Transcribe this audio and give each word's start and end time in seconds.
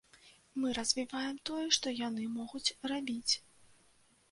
Мы 0.61 0.71
развіваем 0.77 1.35
тое, 1.51 1.67
што 1.77 1.95
яны 2.07 2.23
могуць 2.41 2.65
рабіць. 2.95 3.33